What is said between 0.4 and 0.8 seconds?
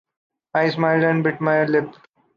I